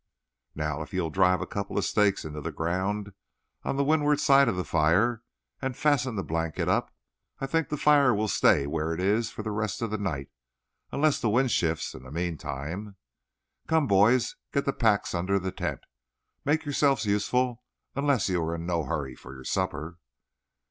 [0.55, 3.13] "Now if you will drive a couple of stakes into the ground
[3.63, 5.21] on the windward side of the fire,
[5.61, 6.91] and fasten the blanket up,
[7.39, 10.31] I think the fire will stay where it is for the rest of the night,
[10.91, 12.95] unless the wind shifts in the meantime.
[13.67, 15.81] Come, boys, get the packs under the tent.
[16.45, 17.61] Make yourselves useful
[17.95, 19.99] unless you are in no hurry for your supper."